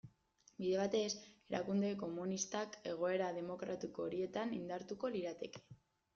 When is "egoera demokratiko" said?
2.93-4.09